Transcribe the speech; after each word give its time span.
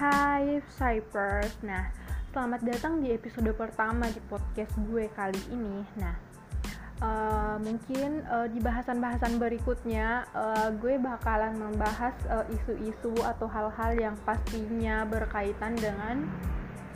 Hai 0.00 0.64
Cypers, 0.80 1.60
nah 1.60 1.92
selamat 2.32 2.64
datang 2.64 3.04
di 3.04 3.12
episode 3.12 3.52
pertama 3.52 4.08
di 4.08 4.16
podcast 4.32 4.72
gue 4.88 5.12
kali 5.12 5.36
ini. 5.52 5.84
Nah, 6.00 6.16
uh, 7.04 7.60
mungkin 7.60 8.24
uh, 8.24 8.48
di 8.48 8.64
bahasan-bahasan 8.64 9.36
berikutnya 9.36 10.24
uh, 10.32 10.72
gue 10.72 10.96
bakalan 10.96 11.52
membahas 11.52 12.16
isu-isu 12.48 13.12
uh, 13.20 13.28
atau 13.36 13.44
hal-hal 13.44 13.92
yang 13.92 14.16
pastinya 14.24 15.04
berkaitan 15.04 15.76
dengan 15.76 16.24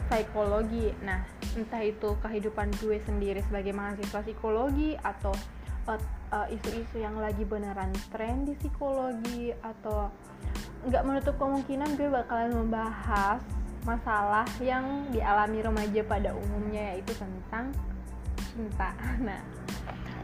psikologi. 0.08 0.96
Nah, 1.04 1.28
entah 1.60 1.84
itu 1.84 2.16
kehidupan 2.24 2.72
gue 2.80 3.04
sendiri 3.04 3.44
sebagai 3.44 3.76
mahasiswa 3.76 4.24
psikologi 4.24 4.96
atau 4.96 5.36
isu-isu 5.84 6.23
uh, 6.34 6.46
uh, 6.50 6.98
yang 6.98 7.14
lagi 7.22 7.46
beneran 7.46 7.94
tren 8.10 8.42
di 8.42 8.58
psikologi 8.58 9.54
atau 9.62 10.10
nggak 10.84 11.04
menutup 11.06 11.34
kemungkinan 11.38 11.96
gue 11.96 12.10
bakalan 12.10 12.52
membahas 12.52 13.40
masalah 13.84 14.48
yang 14.60 14.84
dialami 15.12 15.60
remaja 15.60 16.00
pada 16.04 16.32
umumnya 16.34 16.96
yaitu 16.96 17.14
tentang 17.16 17.70
cinta. 18.52 18.90
Nah, 19.24 19.40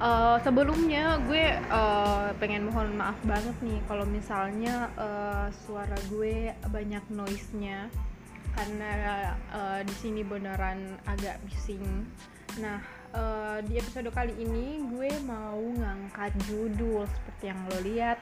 uh, 0.00 0.36
sebelumnya 0.42 1.20
gue 1.28 1.60
uh, 1.68 2.32
pengen 2.40 2.68
mohon 2.68 2.96
maaf 2.96 3.16
banget 3.24 3.56
nih 3.60 3.80
kalau 3.86 4.04
misalnya 4.08 4.88
uh, 4.96 5.46
suara 5.64 5.96
gue 6.08 6.52
banyak 6.72 7.04
noise-nya 7.12 7.88
karena 8.50 8.90
uh, 9.54 9.80
di 9.86 9.94
sini 9.94 10.26
beneran 10.26 10.98
agak 11.06 11.38
bising. 11.46 11.84
Nah, 12.58 12.82
uh, 13.14 13.58
di 13.66 13.78
episode 13.78 14.10
kali 14.14 14.34
ini 14.38 14.82
gue 14.94 15.10
mau 15.26 15.58
ngangkat 15.58 16.32
judul 16.46 17.06
seperti 17.06 17.50
yang 17.50 17.60
lo 17.70 17.78
lihat 17.82 18.18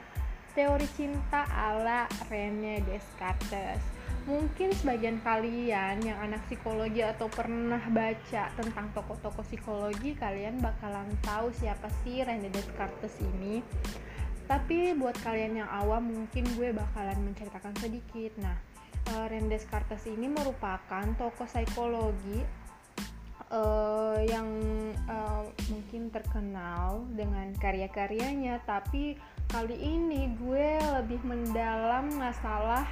teori 0.57 0.87
cinta 0.97 1.45
ala 1.45 2.09
Rene 2.27 2.81
Descartes. 2.83 3.81
Mungkin 4.27 4.75
sebagian 4.77 5.17
kalian 5.25 6.05
yang 6.05 6.17
anak 6.21 6.43
psikologi 6.45 7.01
atau 7.01 7.25
pernah 7.31 7.81
baca 7.89 8.51
tentang 8.53 8.91
tokoh-tokoh 8.93 9.41
psikologi, 9.41 10.13
kalian 10.13 10.61
bakalan 10.61 11.07
tahu 11.25 11.49
siapa 11.55 11.89
sih 12.03 12.21
Rene 12.21 12.49
Descartes 12.53 13.13
ini. 13.21 13.63
Tapi 14.45 14.97
buat 14.97 15.17
kalian 15.21 15.61
yang 15.65 15.69
awam 15.69 16.09
mungkin 16.09 16.45
gue 16.57 16.73
bakalan 16.73 17.17
menceritakan 17.21 17.73
sedikit. 17.77 18.33
Nah, 18.41 18.57
uh, 19.15 19.25
Rene 19.29 19.49
Descartes 19.49 20.05
ini 20.09 20.29
merupakan 20.29 21.05
tokoh 21.17 21.45
psikologi 21.45 22.41
uh, 23.51 24.17
yang 24.25 24.49
uh, 25.09 25.45
mungkin 25.69 26.09
terkenal 26.09 27.05
dengan 27.13 27.53
karya-karyanya, 27.57 28.61
tapi 28.65 29.17
kali 29.49 29.77
ini 29.77 30.33
gue 30.37 30.77
lebih 31.01 31.21
mendalam 31.25 32.09
masalah 32.17 32.85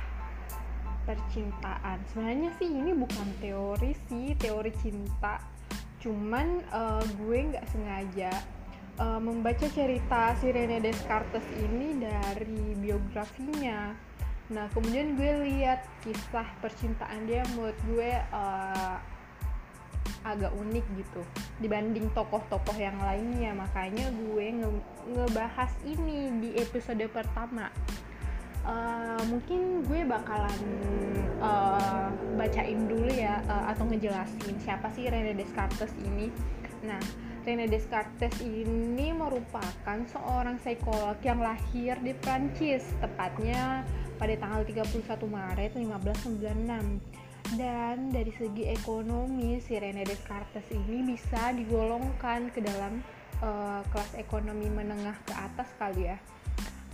percintaan. 1.07 2.03
Sebenarnya 2.11 2.51
sih 2.59 2.67
ini 2.67 2.91
bukan 2.91 3.29
teori 3.39 3.95
sih 4.11 4.35
teori 4.35 4.73
cinta. 4.75 5.39
Cuman 6.03 6.61
uh, 6.69 7.01
gue 7.23 7.37
nggak 7.53 7.65
sengaja 7.71 8.31
uh, 8.99 9.21
membaca 9.21 9.65
cerita 9.71 10.35
si 10.37 10.51
Rene 10.51 10.83
Descartes 10.83 11.47
ini 11.55 11.95
dari 12.01 12.75
biografinya. 12.75 13.95
Nah 14.51 14.67
kemudian 14.75 15.15
gue 15.15 15.31
lihat 15.47 15.87
kisah 16.03 16.47
percintaan 16.59 17.27
dia 17.27 17.43
menurut 17.55 17.79
gue 17.87 18.11
uh, 18.35 18.99
agak 20.23 20.51
unik 20.53 20.85
gitu 20.99 21.21
dibanding 21.61 22.09
tokoh-tokoh 22.13 22.75
yang 22.77 22.97
lainnya. 23.01 23.53
Makanya 23.55 24.11
gue 24.11 24.45
nge 24.63 24.69
ngebahas 25.13 25.71
ini 25.87 26.31
di 26.41 26.49
episode 26.59 27.03
pertama. 27.09 27.71
Uh, 28.67 29.21
mungkin 29.31 29.79
gue 29.87 30.03
bakalan 30.03 30.59
uh, 31.39 32.11
bacain 32.35 32.83
dulu 32.83 33.07
ya 33.07 33.39
uh, 33.47 33.71
atau 33.71 33.87
ngejelasin 33.87 34.59
siapa 34.59 34.91
sih 34.91 35.07
Rene 35.07 35.31
Descartes 35.39 35.95
ini. 36.03 36.27
Nah 36.83 36.99
Rene 37.47 37.71
Descartes 37.71 38.43
ini 38.43 39.15
merupakan 39.15 39.97
seorang 40.11 40.59
psikolog 40.59 41.15
yang 41.23 41.39
lahir 41.39 41.95
di 42.03 42.11
Prancis 42.19 42.83
tepatnya 42.99 43.87
pada 44.19 44.35
tanggal 44.35 44.67
31 44.67 44.83
Maret 45.31 45.71
1596 45.79 47.23
dan 47.55 48.11
dari 48.11 48.33
segi 48.35 48.67
ekonomi 48.67 49.63
si 49.63 49.79
Rene 49.79 50.03
Descartes 50.03 50.67
ini 50.73 51.15
bisa 51.15 51.55
digolongkan 51.55 52.51
ke 52.51 52.59
dalam 52.59 52.99
uh, 53.39 53.79
kelas 53.87 54.19
ekonomi 54.19 54.67
menengah 54.67 55.15
ke 55.23 55.31
atas 55.31 55.71
kali 55.79 56.11
ya. 56.11 56.19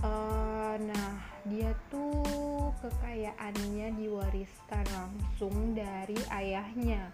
Uh, 0.03 0.75
nah 0.83 1.09
dia 1.47 1.71
tuh 1.87 2.75
kekayaannya 2.85 3.97
diwariskan 3.97 4.85
langsung 4.93 5.73
dari 5.73 6.19
ayahnya. 6.29 7.09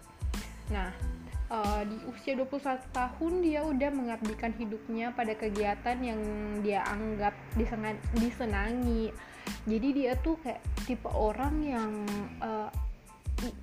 Nah 0.68 0.90
uh, 1.48 1.82
di 1.86 1.96
usia 2.12 2.36
21 2.36 2.82
tahun 2.92 3.32
dia 3.40 3.60
udah 3.64 3.90
mengabdikan 3.94 4.52
hidupnya 4.58 5.14
pada 5.16 5.32
kegiatan 5.32 5.96
yang 6.02 6.20
dia 6.60 6.84
anggap 6.84 7.32
disenangi. 8.18 9.14
Jadi 9.66 9.88
dia 9.92 10.12
tuh 10.20 10.38
kayak 10.40 10.62
tipe 10.86 11.10
orang 11.10 11.54
yang 11.62 11.92
uh, 12.38 12.70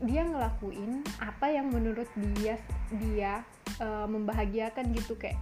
dia 0.01 0.25
ngelakuin 0.25 1.05
apa 1.21 1.53
yang 1.53 1.69
menurut 1.69 2.09
dia 2.37 2.57
dia 2.89 3.45
uh, 3.77 4.09
membahagiakan 4.09 4.93
gitu 4.93 5.13
kayak 5.17 5.37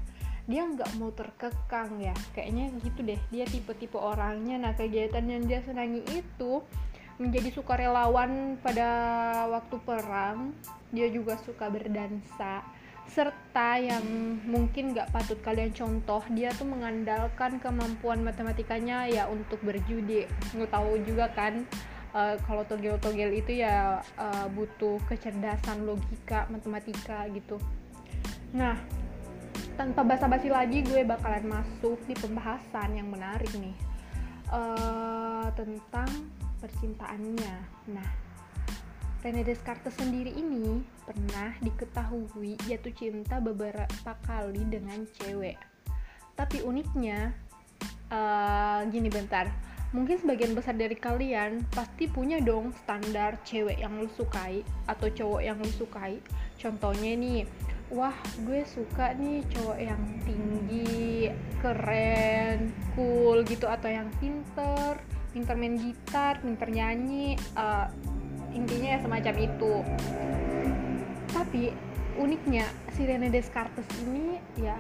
dia 0.46 0.62
nggak 0.62 1.01
mau 1.01 1.09
terkekang 1.09 1.97
ya. 1.97 2.13
Kayaknya 2.38 2.66
gitu 2.85 3.00
deh 3.01 3.19
dia 3.34 3.45
tipe-tipe 3.50 3.97
orangnya. 3.97 4.62
Nah 4.62 4.74
kegiatan 4.78 5.25
yang 5.25 5.44
dia 5.50 5.66
senangi 5.66 6.06
itu 6.13 6.62
menjadi 7.18 7.50
sukarelawan 7.56 8.62
pada 8.62 8.90
waktu 9.50 9.75
perang. 9.81 10.53
Dia 10.94 11.09
juga 11.09 11.40
suka 11.41 11.72
berdansa 11.72 12.62
serta 13.06 13.78
yang 13.78 14.01
mungkin 14.50 14.97
nggak 14.97 15.13
patut 15.13 15.38
kalian 15.45 15.69
contoh 15.78 16.25
dia 16.34 16.50
tuh 16.57 16.66
mengandalkan 16.66 17.62
kemampuan 17.62 18.22
matematikanya 18.22 19.09
ya 19.09 19.25
untuk 19.25 19.62
berjudi. 19.66 20.29
Nggak 20.53 20.69
tahu 20.74 21.01
juga 21.06 21.29
kan 21.34 21.66
uh, 22.15 22.35
kalau 22.47 22.63
togel-togel 22.63 23.35
itu 23.35 23.59
ya 23.59 23.99
uh, 24.15 24.47
butuh 24.55 24.97
kecerdasan 25.11 25.83
logika 25.83 26.47
matematika 26.47 27.27
gitu. 27.35 27.59
Nah 28.55 28.79
tanpa 29.75 30.07
basa-basi 30.07 30.47
lagi 30.47 30.79
gue 30.87 31.03
bakalan 31.03 31.51
masuk 31.51 31.99
di 32.07 32.15
pembahasan 32.15 32.95
yang 32.95 33.11
menarik 33.11 33.51
nih 33.59 33.75
uh, 34.49 35.51
tentang 35.59 36.07
percintaannya. 36.63 37.55
Nah 37.91 38.09
Rene 39.19 39.41
Descartes 39.41 39.97
sendiri 39.97 40.31
ini 40.37 40.85
pernah 41.01 41.57
diketahui 41.59 42.61
jatuh 42.69 42.93
cinta 42.93 43.41
beberapa 43.41 44.11
kali 44.23 44.61
dengan 44.69 45.01
cewek. 45.17 45.57
Tapi 46.37 46.61
uniknya 46.61 47.33
uh, 48.13 48.85
gini 48.85 49.09
bentar 49.09 49.49
mungkin 49.91 50.18
sebagian 50.18 50.57
besar 50.57 50.73
dari 50.73 50.97
kalian 50.97 51.66
pasti 51.73 52.09
punya 52.09 52.41
dong 52.41 52.73
standar 52.84 53.38
cewek 53.46 53.78
yang 53.78 53.97
lu 54.00 54.09
sukai 54.16 54.66
atau 54.90 55.07
cowok 55.12 55.41
yang 55.44 55.57
lu 55.59 55.72
sukai. 55.73 56.18
Contohnya 56.57 57.13
nih 57.13 57.46
wah 57.94 58.16
gue 58.47 58.66
suka 58.66 59.13
nih 59.13 59.45
cowok 59.53 59.78
yang 59.78 60.01
tinggi 60.25 61.29
keren 61.62 62.74
cool 62.97 63.45
gitu 63.45 63.69
atau 63.69 63.94
yang 63.94 64.09
pinter 64.18 64.97
pinter 65.29 65.53
main 65.53 65.78
gitar 65.78 66.41
pinter 66.41 66.66
nyanyi 66.72 67.38
uh, 67.53 67.85
intinya 68.56 68.97
ya 68.97 69.00
semacam 69.03 69.35
itu. 69.38 69.74
Tapi 71.29 71.63
uniknya 72.16 72.66
si 72.95 73.03
Rene 73.03 73.28
Descartes 73.28 73.85
ini 74.07 74.40
ya 74.56 74.79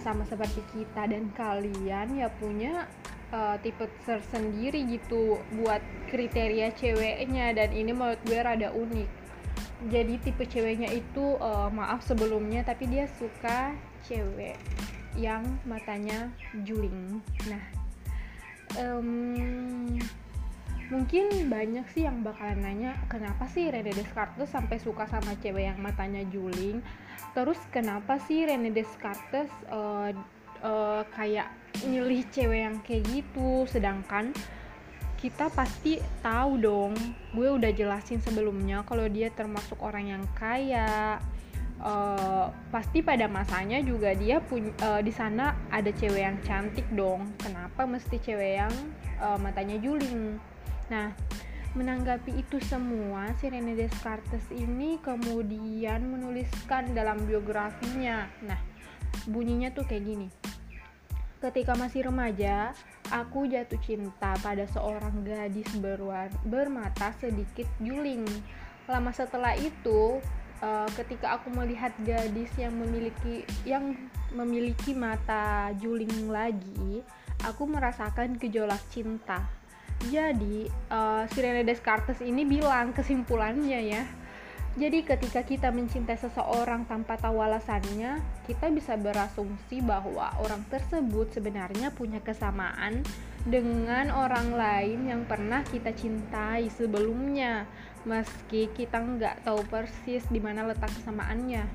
sama 0.00 0.24
seperti 0.28 0.62
kita 0.72 1.08
dan 1.08 1.32
kalian 1.34 2.16
ya 2.16 2.28
punya 2.38 2.86
uh, 3.32 3.56
tipe 3.60 3.84
tersendiri 4.04 4.84
gitu 4.88 5.40
buat 5.60 5.82
kriteria 6.08 6.72
ceweknya 6.76 7.52
dan 7.56 7.70
ini 7.72 7.92
menurut 7.92 8.20
gue 8.24 8.38
rada 8.40 8.72
unik. 8.72 9.10
Jadi 9.88 10.14
tipe 10.22 10.44
ceweknya 10.46 10.90
itu 10.90 11.38
uh, 11.38 11.70
maaf 11.70 12.02
sebelumnya 12.02 12.66
tapi 12.66 12.90
dia 12.90 13.06
suka 13.06 13.74
cewek 14.06 14.58
yang 15.14 15.42
matanya 15.66 16.30
juling. 16.66 17.22
Nah 17.46 17.62
um, 18.76 19.98
mungkin 20.88 21.52
banyak 21.52 21.84
sih 21.92 22.08
yang 22.08 22.24
bakalan 22.24 22.64
nanya 22.64 22.96
kenapa 23.12 23.44
sih 23.48 23.68
Rene 23.68 23.92
Descartes 23.92 24.48
sampai 24.48 24.80
suka 24.80 25.04
sama 25.08 25.36
cewek 25.40 25.68
yang 25.68 25.78
matanya 25.80 26.24
juling? 26.28 26.80
Terus 27.36 27.60
kenapa 27.70 28.16
sih 28.24 28.48
Rene 28.48 28.72
Descartes 28.72 29.52
uh, 29.68 30.10
uh, 30.62 31.02
kayak 31.14 31.50
milih 31.86 32.26
cewek 32.30 32.60
yang 32.66 32.76
kayak 32.82 33.04
gitu. 33.10 33.64
Sedangkan 33.70 34.34
kita 35.18 35.50
pasti 35.50 35.98
tahu 36.22 36.62
dong 36.62 36.94
gue 37.34 37.48
udah 37.50 37.74
jelasin 37.74 38.22
sebelumnya 38.22 38.86
kalau 38.86 39.10
dia 39.10 39.30
termasuk 39.34 39.78
orang 39.82 40.18
yang 40.18 40.24
kaya. 40.38 41.18
Uh, 41.78 42.50
pasti 42.74 43.06
pada 43.06 43.30
masanya 43.30 43.78
juga 43.78 44.10
dia 44.10 44.42
punya 44.42 44.74
uh, 44.82 44.98
di 44.98 45.14
sana 45.14 45.54
ada 45.70 45.94
cewek 45.94 46.26
yang 46.26 46.38
cantik 46.42 46.86
dong. 46.90 47.30
Kenapa 47.38 47.86
mesti 47.86 48.18
cewek 48.18 48.58
yang 48.58 48.74
uh, 49.22 49.38
matanya 49.38 49.78
juling? 49.78 50.42
Nah 50.90 51.14
menanggapi 51.78 52.34
itu 52.34 52.58
semua 52.64 53.30
si 53.38 53.46
Rene 53.46 53.78
Descartes 53.78 54.42
ini 54.50 54.98
kemudian 54.98 56.02
menuliskan 56.02 56.90
dalam 56.98 57.22
biografinya. 57.22 58.26
Nah 58.42 58.58
bunyinya 59.28 59.72
tuh 59.72 59.84
kayak 59.86 60.04
gini 60.04 60.28
ketika 61.38 61.78
masih 61.78 62.10
remaja 62.10 62.74
aku 63.14 63.46
jatuh 63.46 63.78
cinta 63.80 64.34
pada 64.42 64.66
seorang 64.70 65.22
gadis 65.22 65.70
berwar 65.78 66.28
bermata 66.42 67.14
sedikit 67.22 67.66
juling 67.78 68.26
lama 68.88 69.12
setelah 69.12 69.54
itu 69.54 70.18
uh, 70.62 70.88
ketika 70.98 71.38
aku 71.38 71.52
melihat 71.54 71.94
gadis 72.02 72.50
yang 72.58 72.74
memiliki 72.74 73.46
yang 73.62 73.94
memiliki 74.32 74.92
mata 74.92 75.72
juling 75.80 76.28
lagi, 76.28 77.00
aku 77.44 77.64
merasakan 77.64 78.36
gejolak 78.36 78.80
cinta. 78.92 79.40
Jadi, 80.08 80.70
uh, 80.94 81.26
si 81.26 81.42
Rene 81.42 81.66
Descartes 81.66 82.22
ini 82.22 82.46
bilang 82.46 82.94
kesimpulannya 82.94 83.80
ya. 83.82 84.02
Jadi 84.78 85.02
ketika 85.02 85.42
kita 85.42 85.74
mencintai 85.74 86.14
seseorang 86.14 86.86
tanpa 86.86 87.18
tahu 87.18 87.42
alasannya, 87.42 88.22
kita 88.46 88.70
bisa 88.70 88.94
berasumsi 88.94 89.82
bahwa 89.82 90.30
orang 90.38 90.62
tersebut 90.70 91.34
sebenarnya 91.34 91.90
punya 91.90 92.22
kesamaan 92.22 93.02
dengan 93.42 94.14
orang 94.14 94.54
lain 94.54 95.10
yang 95.10 95.26
pernah 95.26 95.66
kita 95.66 95.90
cintai 95.90 96.70
sebelumnya 96.70 97.66
meski 98.06 98.70
kita 98.70 99.02
nggak 99.02 99.42
tahu 99.42 99.66
persis 99.66 100.22
di 100.30 100.38
mana 100.38 100.62
letak 100.70 100.94
kesamaannya. 100.94 101.66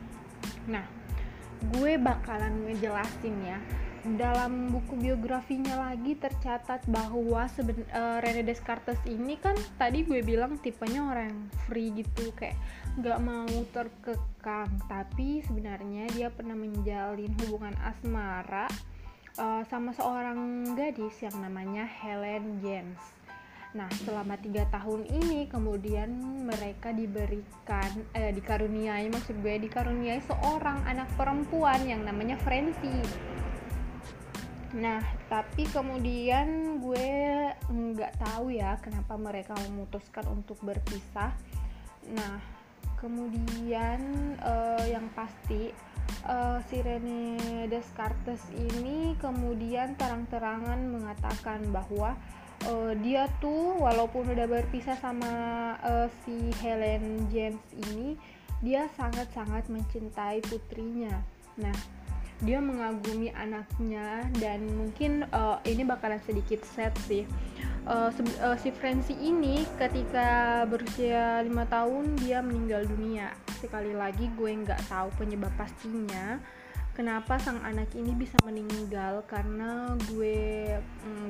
Nah, 0.71 0.88
gue 1.75 2.00
bakalan 2.00 2.71
ngejelasin 2.71 3.35
ya. 3.44 3.59
Dalam 4.03 4.67
buku 4.67 5.00
biografinya 5.00 5.79
lagi 5.79 6.19
tercatat 6.19 6.83
bahwa 6.91 7.47
seben 7.47 7.88
uh, 7.95 8.19
Rene 8.19 8.44
Descartes 8.44 9.00
ini 9.07 9.39
kan 9.39 9.55
tadi 9.79 10.03
gue 10.03 10.19
bilang 10.19 10.59
tipenya 10.59 11.07
orang 11.07 11.47
free 11.63 11.95
gitu 11.95 12.35
kayak 12.35 12.59
nggak 13.00 13.19
mau 13.23 13.47
terkekang 13.71 14.69
tapi 14.91 15.39
sebenarnya 15.47 16.11
dia 16.11 16.27
pernah 16.27 16.53
menjalin 16.53 17.31
hubungan 17.47 17.73
asmara 17.79 18.67
uh, 19.39 19.63
sama 19.71 19.95
seorang 19.95 20.75
gadis 20.75 21.23
yang 21.23 21.39
namanya 21.39 21.88
Helen 21.88 22.59
James 22.59 23.00
Nah, 23.73 23.89
selama 24.05 24.38
tiga 24.38 24.69
tahun 24.69 25.09
ini 25.09 25.50
kemudian 25.50 26.13
mereka 26.45 26.94
diberikan, 26.94 27.89
eh, 28.13 28.29
dikaruniai, 28.29 29.09
maksud 29.09 29.41
gue 29.41 29.65
dikaruniai 29.65 30.21
seorang 30.29 30.85
anak 30.85 31.09
perempuan 31.17 31.81
yang 31.81 32.05
namanya 32.05 32.38
Francie. 32.45 33.01
Nah, 34.74 35.02
tapi 35.30 35.70
kemudian 35.70 36.81
gue 36.81 37.10
nggak 37.70 38.14
tahu 38.18 38.54
ya 38.54 38.78
kenapa 38.81 39.14
mereka 39.18 39.54
memutuskan 39.70 40.25
untuk 40.34 40.58
berpisah. 40.66 41.34
Nah, 42.10 42.42
kemudian 42.98 44.02
uh, 44.42 44.86
yang 44.90 45.06
pasti 45.14 45.70
uh, 46.28 46.60
si 46.72 46.80
Rene 46.81 47.68
Descartes 47.68 48.42
ini 48.56 49.14
kemudian 49.20 49.94
terang-terangan 50.00 50.80
mengatakan 50.90 51.68
bahwa 51.70 52.16
uh, 52.68 52.92
dia 53.04 53.28
tuh 53.44 53.75
walaupun 53.80 54.31
udah 54.31 54.48
berpisah 54.48 54.96
sama 55.00 55.34
uh, 55.84 56.08
si 56.24 56.52
Helen 56.64 57.28
James 57.28 57.64
ini 57.92 58.16
dia 58.64 58.88
sangat-sangat 58.96 59.68
mencintai 59.68 60.40
putrinya 60.48 61.20
nah 61.60 61.75
dia 62.44 62.60
mengagumi 62.60 63.31
anaknya 63.31 64.28
dan 64.38 64.68
mungkin 64.75 65.24
uh, 65.31 65.63
ini 65.63 65.88
bakalan 65.88 66.19
sedikit 66.28 66.62
sad 66.68 66.92
sih. 67.07 67.24
Uh, 67.84 68.12
uh, 68.40 68.56
si 68.60 68.72
Francie 68.72 69.16
ini 69.19 69.68
ketika 69.75 70.63
berusia 70.68 71.44
lima 71.44 71.63
tahun 71.68 72.19
dia 72.19 72.44
meninggal 72.44 72.84
dunia. 72.88 73.31
Sekali 73.60 73.95
lagi 73.95 74.28
gue 74.36 74.51
nggak 74.51 74.92
tahu 74.92 75.07
penyebab 75.16 75.51
pastinya 75.56 76.40
kenapa 76.94 77.42
sang 77.42 77.57
anak 77.66 77.90
ini 77.98 78.13
bisa 78.13 78.38
meninggal 78.46 79.25
karena 79.25 79.98
gue 80.13 80.78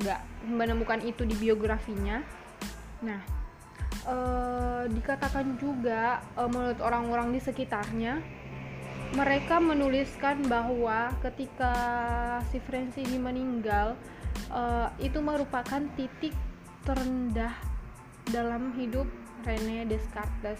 nggak 0.01 0.21
menemukan 0.49 0.99
itu 1.05 1.23
di 1.23 1.37
biografinya. 1.37 2.21
Nah 3.05 3.21
uh, 4.07 4.83
dikatakan 4.89 5.57
juga 5.57 6.21
uh, 6.35 6.49
menurut 6.49 6.79
orang-orang 6.83 7.31
di 7.33 7.39
sekitarnya 7.39 8.42
mereka 9.13 9.61
menuliskan 9.61 10.41
bahwa 10.49 11.13
ketika 11.21 11.73
si 12.49 12.57
Francis 12.57 13.05
ini 13.05 13.21
meninggal 13.21 13.93
uh, 14.49 14.89
itu 14.97 15.21
merupakan 15.21 15.81
titik 15.93 16.33
terendah 16.81 17.53
dalam 18.33 18.73
hidup 18.73 19.05
Rene 19.45 19.85
Descartes. 19.85 20.59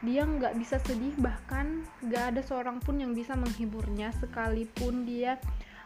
Dia 0.00 0.24
nggak 0.24 0.56
bisa 0.56 0.80
sedih 0.80 1.12
bahkan 1.20 1.84
nggak 2.04 2.36
ada 2.36 2.40
seorang 2.44 2.80
pun 2.80 3.00
yang 3.00 3.12
bisa 3.12 3.36
menghiburnya 3.36 4.12
sekalipun 4.16 5.04
dia 5.04 5.36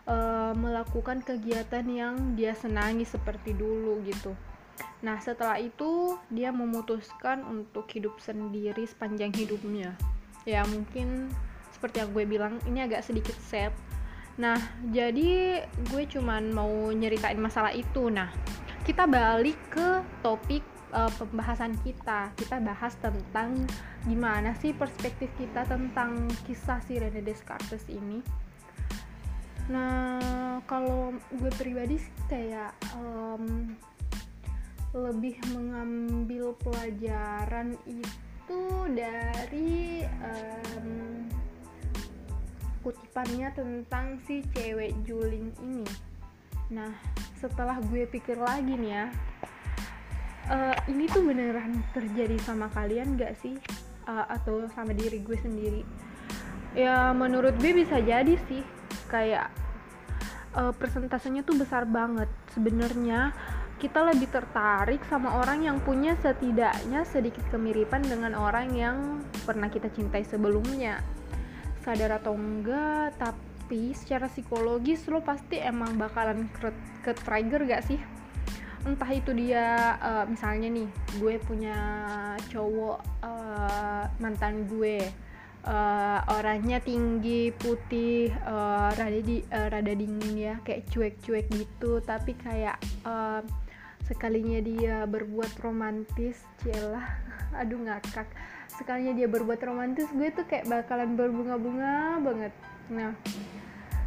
uh, 0.07 0.55
melakukan 0.55 1.23
kegiatan 1.23 1.87
yang 1.87 2.15
dia 2.39 2.55
senangi 2.55 3.07
seperti 3.07 3.55
dulu 3.55 4.03
gitu. 4.07 4.35
Nah 5.03 5.19
setelah 5.19 5.59
itu 5.59 6.19
dia 6.31 6.55
memutuskan 6.55 7.43
untuk 7.47 7.87
hidup 7.91 8.19
sendiri 8.23 8.87
sepanjang 8.87 9.35
hidupnya. 9.35 9.95
Ya 10.47 10.63
mungkin 10.69 11.33
seperti 11.85 12.01
yang 12.01 12.17
gue 12.17 12.25
bilang 12.25 12.55
ini 12.65 12.81
agak 12.81 13.05
sedikit 13.05 13.37
sad. 13.45 13.69
Nah 14.41 14.57
jadi 14.89 15.61
gue 15.93 16.03
cuman 16.09 16.49
mau 16.49 16.73
nyeritain 16.89 17.37
masalah 17.37 17.77
itu. 17.77 18.09
Nah 18.09 18.33
kita 18.89 19.05
balik 19.05 19.61
ke 19.69 20.01
topik 20.25 20.65
uh, 20.97 21.13
pembahasan 21.21 21.77
kita. 21.85 22.33
Kita 22.41 22.57
bahas 22.65 22.97
tentang 23.05 23.69
gimana 24.09 24.57
sih 24.57 24.73
perspektif 24.73 25.29
kita 25.37 25.69
tentang 25.69 26.25
kisah 26.49 26.81
si 26.89 26.97
Rene 26.97 27.21
Descartes 27.21 27.85
ini. 27.93 28.25
Nah 29.69 30.65
kalau 30.65 31.13
gue 31.37 31.53
pribadi 31.61 32.01
kayak 32.33 32.73
um, 32.97 33.77
lebih 34.97 35.37
mengambil 35.53 36.57
pelajaran 36.65 37.77
itu 37.85 38.63
dari 38.89 40.01
um, 40.25 41.44
kutipannya 42.85 43.49
tentang 43.57 44.21
si 44.29 44.45
cewek 44.53 44.93
juling 45.09 45.49
ini. 45.65 45.89
Nah 46.69 46.93
setelah 47.41 47.81
gue 47.81 48.05
pikir 48.05 48.37
lagi 48.37 48.77
nih 48.77 48.93
ya 48.93 49.07
uh, 50.51 50.77
ini 50.89 51.09
tuh 51.09 51.25
beneran 51.25 51.81
terjadi 51.97 52.37
sama 52.45 52.69
kalian 52.73 53.17
gak 53.17 53.37
sih? 53.41 53.57
Uh, 54.05 54.29
atau 54.29 54.69
sama 54.77 54.93
diri 54.93 55.25
gue 55.25 55.39
sendiri? 55.41 55.83
Ya 56.77 57.15
menurut 57.17 57.57
gue 57.57 57.73
bisa 57.73 58.01
jadi 58.03 58.37
sih. 58.49 58.61
Kayak 59.09 59.49
uh, 60.59 60.73
persentasenya 60.77 61.47
tuh 61.47 61.57
besar 61.57 61.89
banget. 61.89 62.29
Sebenarnya 62.53 63.33
kita 63.81 64.01
lebih 64.07 64.31
tertarik 64.31 65.03
sama 65.11 65.41
orang 65.43 65.67
yang 65.67 65.77
punya 65.83 66.17
setidaknya 66.21 67.05
sedikit 67.05 67.43
kemiripan 67.53 68.01
dengan 68.07 68.33
orang 68.33 68.73
yang 68.73 69.21
pernah 69.45 69.69
kita 69.69 69.91
cintai 69.93 70.25
sebelumnya 70.25 71.03
sadar 71.85 72.17
atau 72.17 72.33
enggak 72.33 73.13
tapi 73.21 73.93
secara 73.93 74.27
psikologis 74.27 75.05
lo 75.13 75.21
pasti 75.21 75.61
emang 75.61 76.01
bakalan 76.01 76.49
ke, 77.05 77.13
trigger 77.13 77.69
gak 77.69 77.85
sih? 77.85 78.01
Entah 78.85 79.09
itu 79.13 79.33
dia 79.37 79.97
uh, 80.01 80.25
misalnya 80.25 80.69
nih 80.73 80.89
gue 81.21 81.35
punya 81.45 81.77
cowok 82.49 82.99
uh, 83.25 84.05
mantan 84.21 84.69
gue 84.69 85.01
uh, 85.65 86.21
orangnya 86.37 86.81
tinggi 86.81 87.49
putih 87.53 88.29
uh, 88.45 88.93
rada 88.93 89.21
di 89.21 89.41
uh, 89.49 89.69
rada 89.73 89.93
dingin 89.93 90.37
ya 90.37 90.55
kayak 90.61 90.89
cuek-cuek 90.93 91.49
gitu 91.53 92.01
tapi 92.05 92.37
kayak 92.37 92.77
uh, 93.09 93.41
sekalinya 94.05 94.61
dia 94.61 95.09
berbuat 95.09 95.57
romantis 95.65 96.45
celah 96.61 97.21
aduh 97.61 97.81
ngakak. 97.81 98.29
Sekalinya 98.75 99.15
dia 99.15 99.29
berbuat 99.31 99.61
romantis 99.65 100.11
gue 100.13 100.29
tuh 100.35 100.45
kayak 100.45 100.69
bakalan 100.69 101.17
berbunga-bunga 101.17 102.21
banget. 102.21 102.53
Nah 102.93 103.17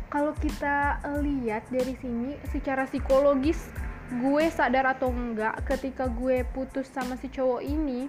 kalau 0.07 0.31
kita 0.39 1.03
lihat 1.19 1.67
dari 1.67 1.95
sini 1.99 2.39
secara 2.47 2.87
psikologis 2.87 3.67
gue 4.07 4.45
sadar 4.47 4.87
atau 4.87 5.11
enggak 5.11 5.67
ketika 5.67 6.07
gue 6.07 6.47
putus 6.55 6.87
sama 6.87 7.19
si 7.19 7.27
cowok 7.27 7.59
ini 7.59 8.07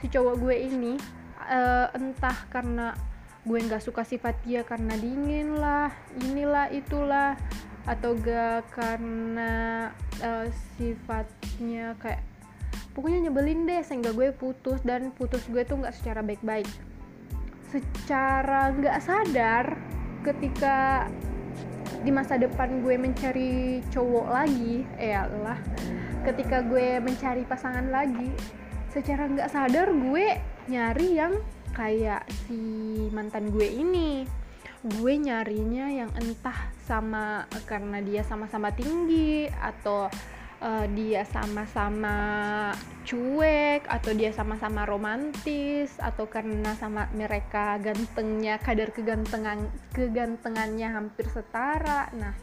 si 0.00 0.08
cowok 0.08 0.40
gue 0.40 0.56
ini 0.56 0.96
uh, 1.44 1.92
entah 1.92 2.48
karena 2.48 2.96
gue 3.44 3.58
nggak 3.60 3.84
suka 3.84 4.08
sifat 4.08 4.40
dia 4.48 4.64
karena 4.64 4.96
dingin 4.96 5.60
lah 5.60 5.92
inilah 6.16 6.72
itulah 6.72 7.36
atau 7.84 8.16
gak 8.16 8.64
karena 8.72 9.92
uh, 10.24 10.48
sifatnya 10.76 11.92
kayak 12.00 12.24
pokoknya 12.96 13.28
nyebelin 13.28 13.68
deh 13.68 13.82
sehingga 13.84 14.14
gue 14.16 14.32
putus 14.32 14.80
dan 14.86 15.12
putus 15.12 15.44
gue 15.50 15.62
tuh 15.66 15.82
nggak 15.82 15.94
secara 15.94 16.24
baik-baik. 16.24 16.68
Secara 17.68 18.70
nggak 18.72 18.98
sadar 19.02 19.76
ketika 20.24 21.10
di 22.04 22.12
masa 22.12 22.36
depan 22.36 22.84
gue 22.84 23.00
mencari 23.00 23.80
cowok 23.88 24.28
lagi 24.28 24.84
ya 25.00 25.24
lah 25.40 25.56
ketika 26.24 26.60
gue 26.60 27.00
mencari 27.00 27.48
pasangan 27.48 27.88
lagi 27.88 28.28
secara 28.92 29.24
nggak 29.28 29.48
sadar 29.48 29.88
gue 29.88 30.36
nyari 30.68 31.08
yang 31.16 31.34
kayak 31.72 32.28
si 32.44 32.60
mantan 33.10 33.48
gue 33.48 33.64
ini 33.64 34.28
gue 34.84 35.14
nyarinya 35.16 35.88
yang 35.88 36.12
entah 36.20 36.68
sama 36.84 37.48
karena 37.64 38.04
dia 38.04 38.20
sama-sama 38.20 38.68
tinggi 38.68 39.48
atau 39.48 40.12
uh, 40.60 40.86
dia 40.92 41.24
sama-sama 41.24 42.18
cuek 43.08 43.88
atau 43.88 44.12
dia 44.12 44.28
sama-sama 44.36 44.84
romantis 44.84 45.96
atau 45.96 46.28
karena 46.28 46.76
sama 46.76 47.08
mereka 47.16 47.80
gantengnya 47.80 48.60
kadar 48.60 48.92
kegantengan 48.92 49.72
kegantengannya 49.96 50.88
hampir 50.92 51.32
setara. 51.32 52.12
Nah 52.12 52.36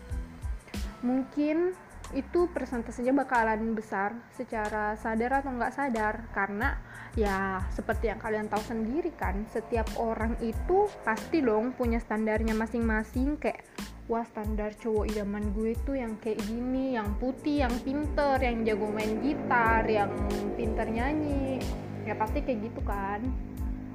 mungkin 1.06 1.78
itu 2.12 2.52
persentasenya 2.52 3.16
bakalan 3.16 3.72
besar 3.72 4.16
secara 4.36 4.96
sadar 5.00 5.42
atau 5.42 5.52
nggak 5.56 5.74
sadar. 5.74 6.16
Karena 6.36 6.76
ya 7.16 7.60
seperti 7.72 8.08
yang 8.08 8.20
kalian 8.20 8.48
tahu 8.48 8.64
sendiri 8.64 9.12
kan 9.16 9.44
setiap 9.52 9.88
orang 10.00 10.40
itu 10.40 10.88
pasti 11.04 11.44
dong 11.44 11.76
punya 11.76 12.00
standarnya 12.04 12.52
masing-masing. 12.56 13.40
Kayak 13.40 13.64
wah 14.12 14.28
standar 14.28 14.76
cowok 14.76 15.08
idaman 15.08 15.56
gue 15.56 15.72
tuh 15.88 15.96
yang 15.96 16.20
kayak 16.20 16.44
gini 16.44 17.00
yang 17.00 17.16
putih 17.16 17.64
yang 17.64 17.76
pinter 17.80 18.36
yang 18.44 18.68
jago 18.68 18.92
main 18.92 19.20
gitar 19.24 19.88
yang 19.88 20.12
pinter 20.60 20.88
nyanyi. 20.88 21.64
Ya 22.04 22.18
pasti 22.20 22.44
kayak 22.44 22.60
gitu 22.68 22.82
kan. 22.84 23.24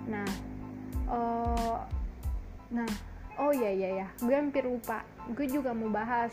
Nah 0.09 0.29
uh, 1.11 1.85
nah 2.73 2.89
oh 3.37 3.53
iya 3.53 3.71
iya 3.71 3.89
ya 4.05 4.09
gue 4.25 4.33
hampir 4.33 4.65
lupa. 4.65 5.05
Gue 5.37 5.51
juga 5.51 5.77
mau 5.77 5.93
bahas 5.93 6.33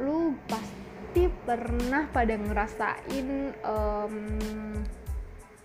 lu 0.00 0.36
pasti 0.48 1.28
pernah 1.44 2.08
pada 2.12 2.36
ngerasain 2.36 3.28
um, 3.64 4.14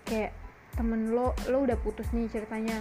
kayak 0.08 0.32
temen 0.72 1.12
lo 1.12 1.36
lo 1.52 1.64
udah 1.64 1.76
putus 1.80 2.08
nih 2.16 2.28
ceritanya. 2.32 2.80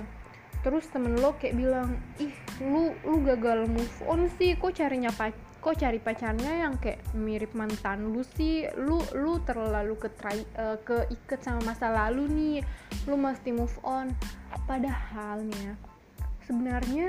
Terus 0.62 0.86
temen 0.94 1.18
lo 1.18 1.36
kayak 1.36 1.58
bilang 1.58 1.98
ih 2.22 2.34
lu 2.64 2.94
lu 3.04 3.24
gagal 3.26 3.68
move 3.68 3.98
on 4.08 4.30
sih 4.38 4.56
kok 4.56 4.78
carinya 4.78 5.10
pac 5.12 5.34
kok 5.62 5.78
cari 5.78 6.02
pacarnya 6.02 6.66
yang 6.66 6.82
kayak 6.82 7.06
mirip 7.14 7.54
mantan 7.54 8.10
lu 8.10 8.26
sih? 8.26 8.66
Lu 8.78 9.02
lu 9.14 9.42
terlalu 9.46 9.94
ketrai 10.00 10.42
uh, 10.58 10.78
keiket 10.82 11.42
sama 11.46 11.74
masa 11.74 11.94
lalu 11.94 12.26
nih 12.30 12.58
lu 13.06 13.18
mesti 13.18 13.54
move 13.54 13.78
on. 13.86 14.10
Padahal 14.66 15.44
nih 15.46 15.74
ya 15.74 15.76
sebenarnya 16.46 17.08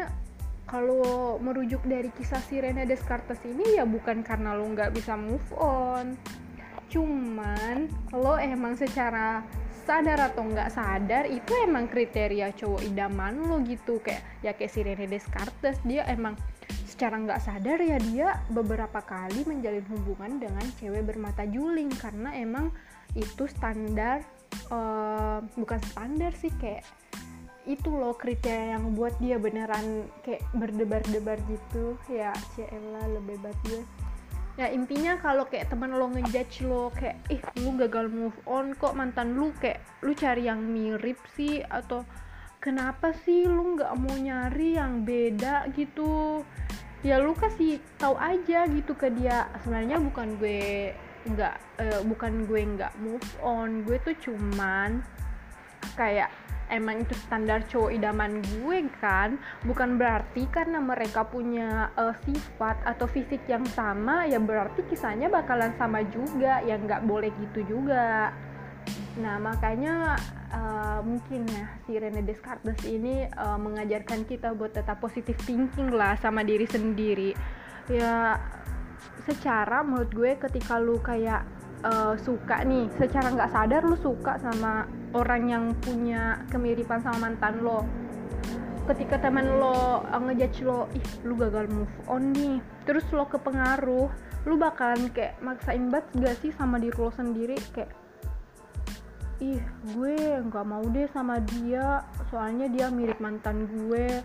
kalau 0.66 1.36
merujuk 1.42 1.82
dari 1.84 2.08
kisah 2.14 2.40
si 2.40 2.62
Rene 2.62 2.86
Descartes 2.86 3.42
ini 3.42 3.76
ya 3.76 3.84
bukan 3.84 4.22
karena 4.22 4.54
lo 4.54 4.66
nggak 4.70 4.94
bisa 4.94 5.18
move 5.18 5.44
on. 5.58 6.14
Cuman 6.88 7.90
lo 8.14 8.38
emang 8.38 8.78
secara 8.78 9.42
sadar 9.82 10.30
atau 10.30 10.46
nggak 10.46 10.70
sadar 10.70 11.26
itu 11.26 11.50
emang 11.66 11.90
kriteria 11.90 12.54
cowok 12.54 12.86
idaman 12.86 13.42
lo 13.42 13.58
gitu. 13.66 13.98
Kayak 14.00 14.22
ya 14.40 14.52
kayak 14.54 14.72
si 14.72 14.80
Rene 14.86 15.06
Descartes 15.10 15.82
dia 15.82 16.06
emang 16.06 16.38
secara 16.86 17.18
nggak 17.18 17.42
sadar 17.42 17.78
ya 17.82 17.98
dia 17.98 18.28
beberapa 18.52 19.02
kali 19.02 19.42
menjalin 19.48 19.84
hubungan 19.90 20.38
dengan 20.38 20.64
cewek 20.78 21.02
bermata 21.02 21.42
juling. 21.44 21.90
Karena 21.98 22.32
emang 22.38 22.70
itu 23.12 23.44
standar 23.44 24.24
uh, 24.72 25.44
bukan 25.58 25.80
standar 25.92 26.32
sih 26.32 26.52
kayak 26.56 26.86
itu 27.64 27.90
loh 27.94 28.14
kriteria 28.18 28.74
yang 28.74 28.94
buat 28.98 29.14
dia 29.22 29.38
beneran 29.38 30.10
kayak 30.26 30.42
berdebar-debar 30.54 31.38
gitu. 31.46 31.98
Ya 32.10 32.34
Ciela 32.54 33.06
lebih 33.06 33.38
banget 33.38 33.86
ya 34.60 34.68
intinya 34.68 35.16
kalau 35.16 35.48
kayak 35.48 35.72
teman 35.72 35.96
lo 35.96 36.12
ngejudge 36.12 36.68
lo 36.68 36.92
kayak 36.92 37.24
ih 37.32 37.40
lu 37.64 37.72
gagal 37.80 38.12
move 38.12 38.36
on 38.44 38.76
kok 38.76 38.92
mantan 38.92 39.40
lu 39.40 39.48
kayak 39.56 39.80
lu 40.04 40.12
cari 40.12 40.48
yang 40.48 40.60
mirip 40.60 41.16
sih? 41.32 41.64
Atau 41.64 42.04
kenapa 42.60 43.16
sih 43.24 43.48
lu 43.48 43.76
nggak 43.76 43.92
mau 43.96 44.12
nyari 44.12 44.76
yang 44.76 45.08
beda 45.08 45.72
gitu? 45.72 46.44
Ya 47.02 47.18
lu 47.18 47.34
kasih 47.34 47.80
tahu 47.96 48.14
aja 48.20 48.68
gitu 48.68 48.92
ke 48.92 49.08
dia. 49.16 49.48
Sebenarnya 49.64 49.98
bukan 49.98 50.36
gue 50.36 50.92
nggak 51.22 51.56
uh, 51.80 52.00
bukan 52.04 52.44
gue 52.44 52.60
nggak 52.76 52.92
move 53.00 53.28
on. 53.40 53.82
Gue 53.88 53.96
tuh 54.04 54.14
cuman 54.20 55.00
kayak 55.96 56.28
emang 56.70 57.02
itu 57.02 57.14
standar 57.26 57.64
cowok 57.66 57.90
idaman 57.96 58.42
gue 58.42 58.78
kan. 59.00 59.40
Bukan 59.66 59.96
berarti 59.96 60.46
karena 60.52 60.78
mereka 60.78 61.26
punya 61.26 61.90
uh, 61.96 62.14
sifat 62.22 62.78
atau 62.86 63.06
fisik 63.08 63.42
yang 63.48 63.64
sama 63.72 64.28
ya 64.28 64.38
berarti 64.38 64.86
kisahnya 64.86 65.32
bakalan 65.32 65.74
sama 65.80 66.04
juga. 66.10 66.60
Ya 66.62 66.78
nggak 66.78 67.08
boleh 67.08 67.32
gitu 67.42 67.66
juga. 67.66 68.30
Nah 69.18 69.36
makanya 69.38 70.16
uh, 70.52 71.00
mungkin 71.04 71.44
ya 71.48 71.66
si 71.84 71.96
Rene 71.98 72.22
Descartes 72.24 72.80
ini 72.88 73.28
uh, 73.36 73.58
mengajarkan 73.60 74.24
kita 74.24 74.56
buat 74.56 74.72
tetap 74.72 75.00
positif 75.00 75.36
thinking 75.44 75.92
lah 75.92 76.16
sama 76.20 76.46
diri 76.46 76.64
sendiri. 76.64 77.36
Ya 77.90 78.38
secara 79.26 79.82
menurut 79.82 80.10
gue 80.14 80.38
ketika 80.38 80.78
lu 80.78 80.98
kayak 81.02 81.42
uh, 81.82 82.14
suka 82.18 82.62
nih 82.62 82.88
secara 82.96 83.30
nggak 83.34 83.52
sadar 83.52 83.82
lu 83.86 83.98
suka 83.98 84.38
sama 84.38 84.86
orang 85.12 85.42
yang 85.48 85.64
punya 85.80 86.42
kemiripan 86.48 87.04
sama 87.04 87.28
mantan 87.28 87.60
lo. 87.60 87.84
Ketika 88.82 89.22
teman 89.22 89.46
lo 89.62 90.02
uh, 90.02 90.20
ngejudge 90.26 90.66
lo 90.66 90.90
ih 90.90 91.06
lu 91.22 91.38
gagal 91.38 91.70
move 91.70 91.94
on 92.10 92.34
nih. 92.34 92.58
Terus 92.82 93.06
lo 93.14 93.28
kepengaruh 93.30 94.10
lu 94.42 94.54
bakalan 94.58 95.06
kayak 95.14 95.38
maksain 95.38 95.86
banget 95.86 96.06
gak 96.18 96.36
sih 96.42 96.50
sama 96.58 96.82
diri 96.82 96.96
lo 96.98 97.12
sendiri? 97.14 97.56
Kayak 97.70 97.94
ih 99.42 99.62
gue 99.94 100.38
nggak 100.38 100.66
mau 100.66 100.86
deh 100.86 101.10
sama 101.10 101.42
dia 101.42 102.06
soalnya 102.30 102.66
dia 102.66 102.90
mirip 102.90 103.22
mantan 103.22 103.70
gue. 103.70 104.18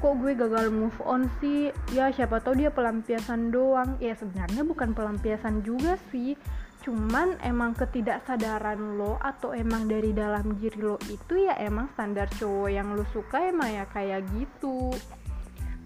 Kok 0.00 0.16
gue 0.16 0.32
gagal 0.32 0.72
move 0.72 0.96
on 1.04 1.28
sih? 1.44 1.68
Ya 1.92 2.08
siapa 2.08 2.40
tahu 2.40 2.64
dia 2.64 2.72
pelampiasan 2.72 3.52
doang. 3.52 4.00
Ya 4.00 4.16
sebenarnya 4.16 4.64
bukan 4.64 4.96
pelampiasan 4.96 5.60
juga 5.60 6.00
sih 6.08 6.40
cuman 6.80 7.36
emang 7.44 7.76
ketidaksadaran 7.76 8.96
lo 8.96 9.20
atau 9.20 9.52
emang 9.52 9.84
dari 9.84 10.16
dalam 10.16 10.56
diri 10.56 10.80
lo 10.80 10.96
itu 11.12 11.44
ya 11.44 11.52
emang 11.60 11.92
standar 11.92 12.24
cowok 12.40 12.72
yang 12.72 12.96
lo 12.96 13.04
suka 13.12 13.52
emang 13.52 13.68
ya 13.68 13.84
kayak 13.92 14.24
gitu. 14.32 14.88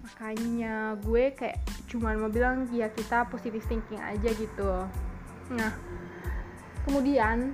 Makanya 0.06 0.94
gue 1.02 1.34
kayak 1.34 1.58
cuman 1.90 2.22
mau 2.22 2.30
bilang 2.30 2.70
ya 2.70 2.94
kita 2.94 3.26
positive 3.26 3.66
thinking 3.66 3.98
aja 3.98 4.30
gitu. 4.38 4.86
Nah 5.50 5.72
kemudian 6.86 7.50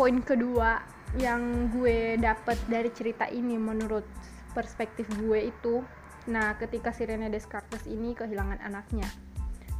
poin 0.00 0.16
kedua 0.24 0.80
yang 1.20 1.68
gue 1.68 2.16
dapet 2.16 2.56
dari 2.66 2.88
cerita 2.96 3.28
ini 3.28 3.60
menurut 3.60 4.08
perspektif 4.56 5.04
gue 5.20 5.52
itu 5.52 5.84
nah 6.24 6.56
ketika 6.56 6.88
si 6.88 7.04
Rene 7.04 7.28
Descartes 7.28 7.84
ini 7.84 8.16
kehilangan 8.16 8.64
anaknya. 8.64 9.04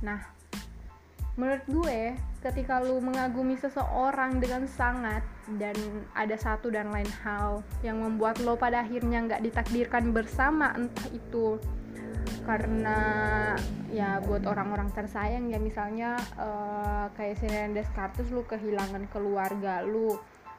Nah 0.04 0.20
menurut 1.40 1.64
gue 1.64 2.00
ketika 2.44 2.84
lu 2.84 3.00
mengagumi 3.00 3.56
seseorang 3.56 4.36
dengan 4.36 4.68
sangat 4.68 5.24
dan 5.56 5.72
ada 6.12 6.36
satu 6.36 6.68
dan 6.68 6.92
lain 6.92 7.08
hal 7.24 7.64
yang 7.80 8.04
membuat 8.04 8.36
lo 8.44 8.52
pada 8.60 8.84
akhirnya 8.84 9.24
nggak 9.24 9.40
ditakdirkan 9.48 10.12
bersama 10.12 10.76
entah 10.76 11.08
itu 11.08 11.56
karena 12.44 13.00
ya 13.88 14.20
buat 14.20 14.44
orang-orang 14.44 14.92
tersayang 14.92 15.48
ya 15.48 15.56
misalnya 15.56 16.20
uh, 16.36 17.08
kayak 17.16 17.40
Sirian 17.40 17.72
Descartes 17.72 18.28
lu 18.28 18.44
kehilangan 18.44 19.08
keluarga 19.08 19.80
lu 19.80 20.12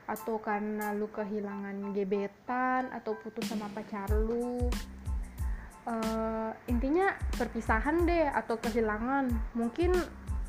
atau 0.09 0.41
karena 0.41 0.93
lu 0.93 1.09
kehilangan 1.13 1.93
gebetan 1.93 2.89
atau 2.89 3.13
putus 3.21 3.45
sama 3.45 3.69
pacar 3.69 4.09
lu 4.09 4.69
uh, 5.85 6.51
intinya 6.65 7.13
perpisahan 7.37 8.05
deh 8.05 8.27
atau 8.29 8.57
kehilangan. 8.59 9.29
Mungkin 9.53 9.93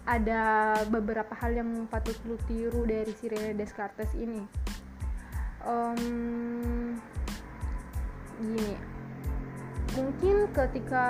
ada 0.06 0.74
beberapa 0.86 1.34
hal 1.42 1.58
yang 1.58 1.90
patut 1.90 2.14
lu 2.24 2.38
tiru 2.46 2.86
dari 2.86 3.10
si 3.14 3.26
Rene 3.26 3.58
Descartes 3.58 4.14
ini. 4.14 4.42
Um, 5.66 6.94
gini 8.38 8.96
mungkin 9.96 10.52
ketika 10.52 11.04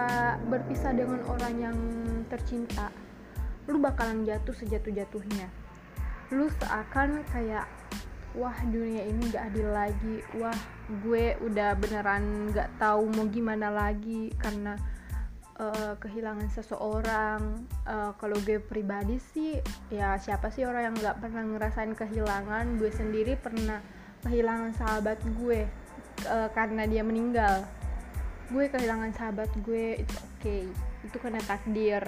berpisah 0.47 0.95
dengan 0.95 1.21
orang 1.27 1.55
yang 1.59 1.79
tercinta 2.31 2.95
lu 3.67 3.83
bakalan 3.83 4.23
jatuh 4.23 4.55
sejatuh-jatuhnya. 4.55 5.51
Lu 6.31 6.47
seakan 6.63 7.27
kayak 7.35 7.67
wah 8.39 8.55
dunia 8.71 9.03
ini 9.11 9.27
gak 9.35 9.51
adil 9.51 9.69
lagi. 9.75 10.23
Wah 10.39 10.55
gue 11.03 11.35
udah 11.43 11.75
beneran 11.75 12.55
gak 12.55 12.71
tahu 12.79 13.11
mau 13.11 13.27
gimana 13.27 13.75
lagi. 13.75 14.31
Karena 14.39 14.79
uh, 15.61 15.95
kehilangan 16.01 16.49
seseorang 16.53 17.65
uh, 17.89 18.13
kalau 18.21 18.37
gue 18.45 18.61
pribadi 18.61 19.17
sih 19.33 19.59
ya 19.89 20.17
siapa 20.21 20.53
sih 20.53 20.69
orang 20.69 20.93
yang 20.93 20.97
nggak 20.97 21.17
pernah 21.21 21.45
ngerasain 21.45 21.93
kehilangan? 21.97 22.77
Gue 22.77 22.91
sendiri 22.93 23.37
pernah 23.41 23.81
kehilangan 24.25 24.73
sahabat 24.77 25.19
gue 25.25 25.65
uh, 26.29 26.49
karena 26.53 26.85
dia 26.85 27.03
meninggal. 27.03 27.65
Gue 28.53 28.71
kehilangan 28.71 29.11
sahabat 29.17 29.51
gue 29.65 30.01
itu 30.01 30.15
oke 30.17 30.41
okay. 30.41 30.63
itu 31.05 31.17
karena 31.19 31.41
takdir. 31.45 32.05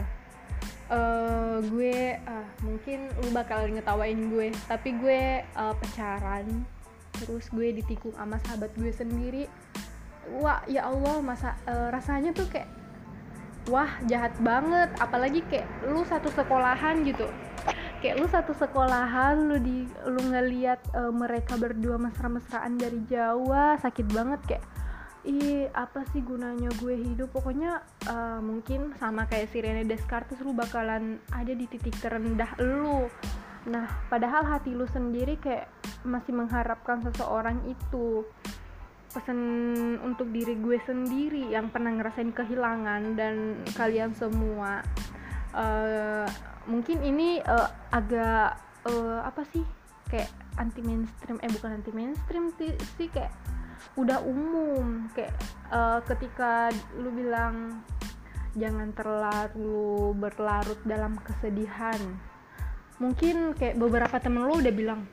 Uh, 0.88 1.60
gue 1.68 2.16
uh, 2.16 2.48
mungkin 2.64 3.12
lu 3.20 3.28
bakal 3.36 3.68
ngetawain 3.68 4.32
gue 4.32 4.52
tapi 4.68 4.96
gue 4.96 5.44
uh, 5.56 5.74
pacaran. 5.76 6.46
Terus 7.18 7.50
gue 7.50 7.74
ditikung 7.74 8.14
sama 8.14 8.38
sahabat 8.46 8.70
gue 8.78 8.92
sendiri. 8.94 9.44
Wah 10.38 10.60
ya 10.68 10.84
Allah 10.88 11.24
masa 11.24 11.56
uh, 11.64 11.88
rasanya 11.88 12.36
tuh 12.36 12.44
kayak 12.52 12.68
wah 13.68 13.88
jahat 14.08 14.34
banget. 14.42 14.90
Apalagi 14.98 15.44
kayak 15.46 15.68
lu 15.88 16.02
satu 16.04 16.32
sekolahan 16.32 17.04
gitu. 17.04 17.28
Kayak 17.98 18.16
lu 18.22 18.26
satu 18.30 18.52
sekolahan 18.54 19.36
lu 19.48 19.56
di 19.58 19.84
lu 20.06 20.22
ngeliat 20.30 20.80
uh, 20.94 21.10
mereka 21.10 21.58
berdua 21.58 21.98
mesra-mesraan 21.98 22.78
dari 22.78 23.02
Jawa 23.06 23.76
sakit 23.78 24.06
banget 24.14 24.40
kayak 24.46 24.64
ih 25.26 25.66
apa 25.74 26.06
sih 26.14 26.22
gunanya 26.22 26.70
gue 26.78 26.94
hidup? 26.94 27.34
Pokoknya 27.34 27.82
uh, 28.06 28.40
mungkin 28.40 28.94
sama 28.96 29.26
kayak 29.26 29.50
si 29.50 29.58
Rene 29.60 29.84
Descartes 29.84 30.38
lu 30.40 30.54
bakalan 30.54 31.18
ada 31.34 31.52
di 31.52 31.66
titik 31.66 31.98
terendah 31.98 32.54
lu. 32.62 33.10
Nah 33.66 33.90
padahal 34.08 34.46
hati 34.46 34.72
lu 34.72 34.86
sendiri 34.88 35.36
kayak 35.36 35.66
masih 36.06 36.32
mengharapkan 36.32 37.02
seseorang 37.02 37.60
itu 37.66 38.22
pesan 39.08 39.40
untuk 40.04 40.28
diri 40.30 40.54
gue 40.60 40.76
sendiri 40.84 41.48
yang 41.48 41.72
pernah 41.72 41.92
ngerasain 41.96 42.32
kehilangan 42.32 43.16
dan 43.16 43.64
kalian 43.72 44.12
semua. 44.12 44.84
Uh, 45.56 46.28
mungkin 46.68 47.00
ini 47.00 47.40
uh, 47.40 47.68
agak 47.90 48.60
uh, 48.84 49.24
apa 49.24 49.42
sih? 49.48 49.64
Kayak 50.08 50.32
anti 50.56 50.80
mainstream 50.80 51.36
eh 51.40 51.50
bukan 51.52 51.80
anti 51.80 51.92
mainstream 51.92 52.52
sih 52.96 53.08
kayak 53.08 53.32
udah 53.96 54.20
umum. 54.24 55.08
Kayak 55.16 55.34
uh, 55.72 56.04
ketika 56.04 56.68
lu 57.00 57.08
bilang 57.12 57.80
jangan 58.56 58.92
terlalu 58.92 60.12
berlarut 60.16 60.80
dalam 60.84 61.16
kesedihan. 61.24 62.00
Mungkin 62.98 63.56
kayak 63.56 63.78
beberapa 63.78 64.18
temen 64.20 64.44
lu 64.44 64.58
udah 64.58 64.74
bilang 64.74 65.06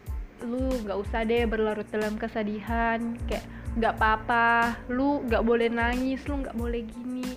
lu 0.44 0.68
nggak 0.84 1.00
usah 1.00 1.24
deh 1.24 1.48
berlarut 1.48 1.88
dalam 1.92 2.20
kesedihan. 2.20 3.00
Kayak 3.30 3.46
nggak 3.75 3.94
apa-apa 4.00 4.48
lu 4.88 5.24
nggak 5.27 5.44
boleh 5.44 5.67
nangis 5.67 6.24
lu 6.27 6.41
nggak 6.41 6.55
boleh 6.55 6.82
gini. 6.88 7.27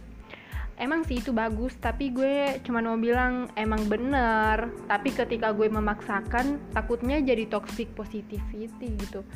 Emang 0.78 1.02
sih 1.02 1.18
itu 1.18 1.34
bagus 1.34 1.74
tapi 1.82 2.14
gue 2.14 2.62
cuma 2.62 2.78
mau 2.78 2.94
bilang 2.94 3.50
emang 3.58 3.82
bener. 3.90 4.70
Tapi 4.86 5.10
ketika 5.10 5.50
gue 5.50 5.66
memaksakan 5.66 6.70
takutnya 6.70 7.18
jadi 7.18 7.50
toxic 7.50 7.90
positivity 7.98 8.94
gitu. 8.94 9.26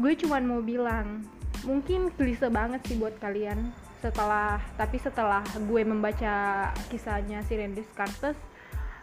Gue 0.00 0.16
cuma 0.16 0.40
mau 0.40 0.64
bilang 0.64 1.20
mungkin 1.68 2.10
klise 2.16 2.48
banget 2.48 2.80
sih 2.88 2.96
buat 2.98 3.14
kalian 3.20 3.70
setelah 4.02 4.58
tapi 4.74 4.98
setelah 4.98 5.46
gue 5.62 5.82
membaca 5.86 6.66
kisahnya 6.90 7.38
si 7.46 7.54
Randy 7.54 7.86
Descartes 7.86 8.34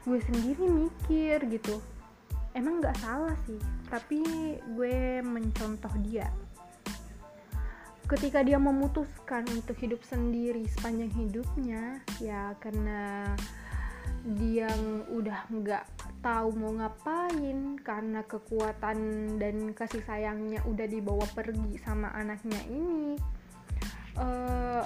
gue 0.04 0.20
sendiri 0.20 0.68
mikir 0.68 1.40
gitu 1.48 1.80
emang 2.52 2.84
nggak 2.84 3.00
salah 3.00 3.36
sih 3.48 3.56
tapi 3.88 4.20
gue 4.76 5.24
mencontoh 5.24 5.94
dia 6.04 6.28
ketika 8.10 8.42
dia 8.42 8.58
memutuskan 8.58 9.46
untuk 9.54 9.78
hidup 9.78 10.02
sendiri 10.02 10.66
sepanjang 10.74 11.14
hidupnya 11.14 12.02
ya 12.18 12.58
karena 12.58 13.38
dia 14.34 14.68
udah 15.14 15.46
nggak 15.54 15.86
tahu 16.26 16.50
mau 16.58 16.74
ngapain 16.74 17.78
karena 17.86 18.26
kekuatan 18.26 18.98
dan 19.38 19.72
kasih 19.78 20.02
sayangnya 20.10 20.60
udah 20.66 20.90
dibawa 20.90 21.24
pergi 21.38 21.78
sama 21.86 22.10
anaknya 22.18 22.60
ini 22.68 23.16
uh, 24.18 24.84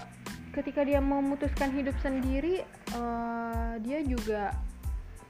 ketika 0.52 0.84
dia 0.84 1.00
memutuskan 1.00 1.72
hidup 1.72 1.96
sendiri 2.04 2.62
uh, 2.94 3.80
dia 3.82 4.04
juga 4.06 4.54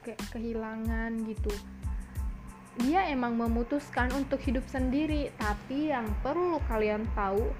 kayak 0.04 0.20
kehilangan 0.36 1.16
gitu. 1.30 1.54
Dia 2.84 3.06
emang 3.08 3.38
memutuskan 3.38 4.10
untuk 4.12 4.42
hidup 4.42 4.66
sendiri 4.66 5.30
tapi 5.38 5.94
yang 5.94 6.10
perlu 6.20 6.58
kalian 6.68 7.06
tahu 7.14 7.54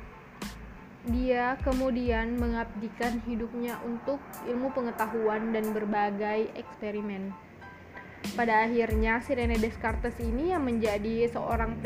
dia 1.08 1.60
kemudian 1.60 2.40
mengabdikan 2.40 3.20
hidupnya 3.28 3.76
untuk 3.84 4.16
ilmu 4.48 4.72
pengetahuan 4.72 5.52
dan 5.52 5.76
berbagai 5.76 6.48
eksperimen. 6.56 7.32
Pada 8.32 8.64
akhirnya, 8.64 9.20
si 9.20 9.36
Rene 9.36 9.60
Descartes 9.60 10.16
ini 10.16 10.56
yang 10.56 10.64
menjadi 10.64 11.28
seorang 11.28 11.76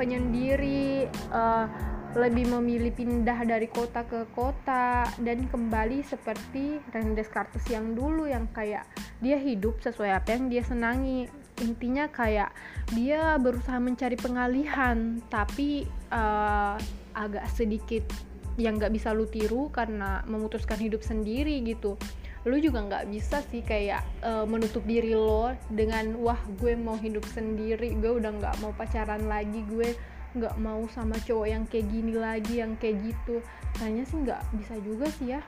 penyendiri, 0.00 1.04
uh, 1.28 1.68
lebih 2.16 2.48
memilih 2.48 2.92
pindah 2.92 3.44
dari 3.44 3.68
kota 3.68 4.04
ke 4.04 4.24
kota 4.32 5.04
dan 5.20 5.48
kembali 5.52 6.00
seperti 6.00 6.80
Rene 6.92 7.12
Descartes 7.12 7.64
yang 7.68 7.92
dulu 7.92 8.24
yang 8.24 8.48
kayak 8.56 8.88
dia 9.20 9.36
hidup 9.36 9.84
sesuai 9.84 10.16
apa 10.16 10.32
yang 10.32 10.48
dia 10.48 10.64
senangi. 10.64 11.28
Intinya 11.60 12.08
kayak 12.08 12.56
dia 12.96 13.36
berusaha 13.36 13.76
mencari 13.76 14.16
pengalihan, 14.16 15.20
tapi 15.28 15.84
uh, 16.08 16.80
agak 17.12 17.44
sedikit 17.52 18.31
yang 18.60 18.76
nggak 18.76 18.92
bisa 18.92 19.16
lu 19.16 19.24
tiru 19.28 19.72
karena 19.72 20.20
memutuskan 20.28 20.76
hidup 20.76 21.00
sendiri 21.00 21.60
gitu. 21.64 21.96
Lu 22.42 22.58
juga 22.58 22.82
nggak 22.82 23.04
bisa 23.08 23.38
sih 23.48 23.62
kayak 23.62 24.02
uh, 24.26 24.44
menutup 24.44 24.82
diri 24.82 25.14
lo 25.14 25.54
dengan 25.70 26.18
wah 26.18 26.38
gue 26.58 26.74
mau 26.74 26.98
hidup 26.98 27.22
sendiri 27.30 27.94
gue 27.96 28.10
udah 28.18 28.34
nggak 28.34 28.54
mau 28.58 28.74
pacaran 28.74 29.30
lagi 29.30 29.62
gue 29.70 29.94
nggak 30.32 30.56
mau 30.58 30.80
sama 30.88 31.20
cowok 31.22 31.46
yang 31.46 31.64
kayak 31.68 31.86
gini 31.92 32.12
lagi 32.16 32.60
yang 32.60 32.74
kayak 32.76 32.98
gitu. 33.04 33.40
Kayaknya 33.78 34.04
sih 34.04 34.18
nggak 34.26 34.42
bisa 34.58 34.74
juga 34.82 35.06
sih 35.12 35.28
ya. 35.38 35.40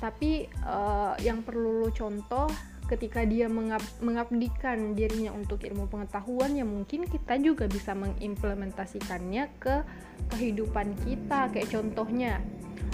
Tapi 0.00 0.50
uh, 0.66 1.14
yang 1.22 1.40
perlu 1.46 1.84
lo 1.84 1.88
contoh 1.94 2.50
ketika 2.94 3.26
dia 3.26 3.50
mengab 3.50 3.82
mengabdikan 3.98 4.94
dirinya 4.94 5.34
untuk 5.34 5.66
ilmu 5.66 5.90
pengetahuan 5.90 6.54
ya 6.54 6.62
mungkin 6.62 7.10
kita 7.10 7.34
juga 7.42 7.66
bisa 7.66 7.90
mengimplementasikannya 7.98 9.44
ke 9.58 9.82
kehidupan 10.30 10.94
kita. 11.02 11.50
Kayak 11.50 11.68
contohnya 11.74 12.32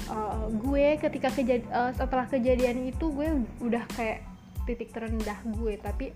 uh, 0.08 0.48
gue 0.48 0.96
ketika 0.96 1.28
kejad 1.28 1.62
uh, 1.68 1.92
setelah 1.92 2.24
kejadian 2.26 2.88
itu 2.88 3.12
gue 3.12 3.28
udah 3.60 3.84
kayak 3.92 4.24
titik 4.64 4.92
terendah 4.94 5.36
gue 5.44 5.76
tapi 5.80 6.12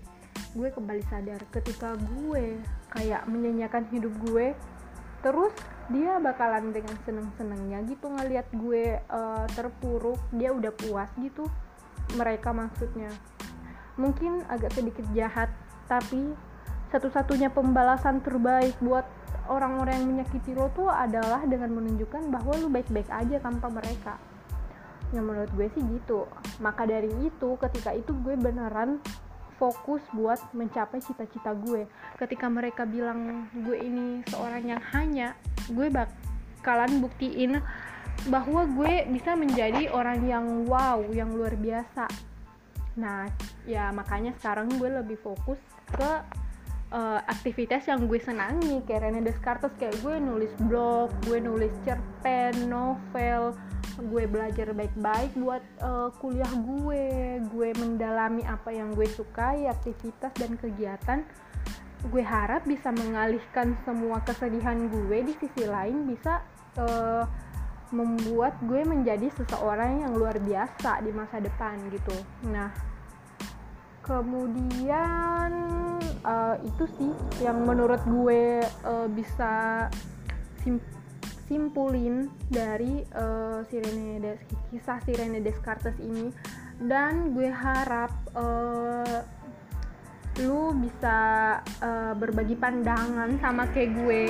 gue 0.55 0.69
kembali 0.71 1.03
sadar 1.11 1.43
ketika 1.51 1.99
gue 1.99 2.55
kayak 2.91 3.27
menyanyikan 3.27 3.83
hidup 3.91 4.11
gue 4.23 4.55
terus 5.19 5.51
dia 5.91 6.21
bakalan 6.21 6.71
dengan 6.71 6.95
seneng-senengnya 7.03 7.83
gitu 7.89 8.07
ngelihat 8.07 8.47
gue 8.55 9.01
uh, 9.09 9.45
terpuruk 9.51 10.21
dia 10.31 10.53
udah 10.53 10.71
puas 10.71 11.09
gitu 11.19 11.49
mereka 12.15 12.53
maksudnya 12.53 13.09
mungkin 13.95 14.43
agak 14.51 14.75
sedikit 14.75 15.05
jahat 15.15 15.47
tapi 15.85 16.35
satu-satunya 16.91 17.51
pembalasan 17.51 18.21
terbaik 18.21 18.77
buat 18.79 19.03
orang-orang 19.51 20.01
yang 20.01 20.07
menyakiti 20.15 20.55
lo 20.55 20.71
tuh 20.73 20.89
adalah 20.89 21.43
dengan 21.45 21.73
menunjukkan 21.73 22.29
bahwa 22.29 22.55
lo 22.57 22.67
baik-baik 22.69 23.09
aja 23.09 23.37
tanpa 23.41 23.69
mereka. 23.69 24.17
Yang 25.13 25.25
menurut 25.25 25.51
gue 25.53 25.67
sih 25.75 25.83
gitu. 25.85 26.25
Maka 26.61 26.87
dari 26.89 27.11
itu 27.25 27.49
ketika 27.61 27.93
itu 27.93 28.15
gue 28.25 28.39
beneran 28.39 29.01
fokus 29.59 30.01
buat 30.11 30.39
mencapai 30.51 30.99
cita-cita 31.03 31.51
gue. 31.51 31.85
Ketika 32.17 32.49
mereka 32.49 32.83
bilang 32.87 33.49
gue 33.53 33.77
ini 33.81 34.25
seorang 34.29 34.63
yang 34.65 34.81
hanya 34.95 35.37
gue 35.69 35.87
bakalan 35.91 37.01
buktiin 37.01 37.61
bahwa 38.31 38.65
gue 38.65 39.05
bisa 39.11 39.35
menjadi 39.35 39.91
orang 39.91 40.23
yang 40.25 40.45
wow 40.65 41.03
yang 41.11 41.35
luar 41.35 41.53
biasa 41.59 42.34
nah 42.95 43.27
ya 43.67 43.91
makanya 43.91 44.31
sekarang 44.39 44.71
gue 44.79 44.87
lebih 44.87 45.19
fokus 45.19 45.59
ke 45.91 46.11
uh, 46.95 47.19
aktivitas 47.27 47.87
yang 47.91 48.07
gue 48.07 48.19
senangi 48.23 48.79
kayak 48.87 49.11
Rene 49.11 49.21
Descartes 49.23 49.75
kayak 49.75 49.99
gue 49.99 50.15
nulis 50.19 50.51
blog 50.63 51.11
gue 51.27 51.43
nulis 51.43 51.71
cerpen 51.83 52.71
novel 52.71 53.51
gue 53.95 54.27
belajar 54.27 54.75
baik-baik 54.75 55.31
buat 55.39 55.63
uh, 55.79 56.11
kuliah 56.19 56.51
gue 56.51 57.39
gue 57.47 57.69
mendalami 57.79 58.43
apa 58.43 58.75
yang 58.75 58.91
gue 58.91 59.07
sukai 59.07 59.71
aktivitas 59.71 60.35
dan 60.35 60.59
kegiatan. 60.59 61.23
Gue 62.11 62.21
harap 62.21 62.67
bisa 62.67 62.91
mengalihkan 62.93 63.73
semua 63.87 64.21
kesedihan 64.27 64.77
gue 64.91 65.17
di 65.25 65.33
sisi 65.39 65.63
lain 65.65 66.05
bisa 66.05 66.43
uh, 66.77 67.23
membuat 67.93 68.57
gue 68.65 68.81
menjadi 68.81 69.29
seseorang 69.35 70.01
yang 70.01 70.13
luar 70.17 70.37
biasa 70.41 71.05
di 71.05 71.11
masa 71.13 71.37
depan 71.37 71.77
gitu. 71.93 72.15
Nah 72.49 72.73
kemudian 74.05 75.51
uh, 76.21 76.55
itu 76.61 76.85
sih 76.97 77.13
yang 77.41 77.65
menurut 77.65 78.01
gue 78.05 78.61
uh, 78.85 79.09
bisa 79.09 79.85
sim 80.61 80.77
simpulin 81.45 82.29
dari 82.49 83.05
uh, 83.13 83.61
Sirene 83.69 84.17
Des 84.17 84.41
kisah 84.73 84.97
Sirene 85.05 85.41
Descartes 85.41 85.97
ini. 86.01 86.29
Dan 86.75 87.31
gue 87.31 87.47
harap 87.47 88.11
uh, 88.35 89.23
lu 90.43 90.75
bisa 90.75 91.17
uh, 91.79 92.11
berbagi 92.17 92.59
pandangan 92.59 93.39
sama 93.39 93.71
kayak 93.71 93.95
gue 93.95 94.23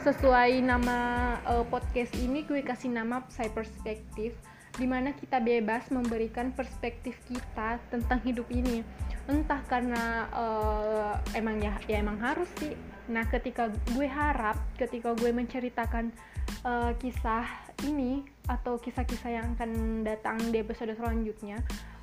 sesuai 0.00 0.64
nama 0.64 0.98
uh, 1.44 1.60
podcast 1.68 2.16
ini 2.16 2.40
gue 2.48 2.64
kasih 2.64 2.88
nama 2.88 3.20
Psy 3.28 3.52
Perspective 3.52 4.32
di 4.80 4.88
mana 4.88 5.12
kita 5.12 5.44
bebas 5.44 5.92
memberikan 5.92 6.56
perspektif 6.56 7.20
kita 7.28 7.76
tentang 7.92 8.16
hidup 8.24 8.48
ini. 8.48 8.80
Entah 9.28 9.60
karena 9.68 10.24
uh, 10.32 11.20
emang 11.36 11.60
ya 11.60 11.76
ya 11.84 12.00
emang 12.00 12.16
harus 12.16 12.48
sih. 12.56 12.72
Nah 13.12 13.28
ketika 13.28 13.68
gue 13.92 14.08
harap 14.08 14.56
ketika 14.80 15.12
gue 15.12 15.36
menceritakan 15.36 16.16
uh, 16.64 16.96
kisah 16.96 17.44
ini 17.84 18.24
atau 18.48 18.80
kisah-kisah 18.80 19.30
yang 19.36 19.52
akan 19.60 20.00
datang 20.00 20.40
di 20.48 20.64
episode 20.64 20.96
selanjutnya 20.96 21.60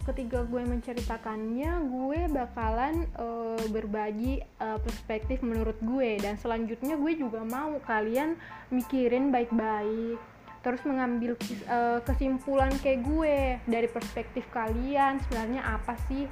ketika 0.07 0.47
gue 0.47 0.63
menceritakannya 0.63 1.71
gue 1.91 2.19
bakalan 2.31 3.03
uh, 3.19 3.59
berbagi 3.67 4.39
uh, 4.63 4.79
perspektif 4.79 5.43
menurut 5.43 5.75
gue. 5.83 6.15
Dan 6.23 6.39
selanjutnya 6.39 6.95
gue 6.95 7.13
juga 7.19 7.43
mau 7.43 7.75
kalian 7.83 8.39
mikirin 8.71 9.29
baik-baik. 9.29 10.15
Terus 10.63 10.81
mengambil 10.87 11.35
uh, 11.67 11.99
kesimpulan 12.07 12.71
kayak 12.79 13.03
gue 13.03 13.37
dari 13.67 13.87
perspektif 13.91 14.47
kalian 14.55 15.19
sebenarnya 15.27 15.61
apa 15.63 15.95
sih 16.07 16.23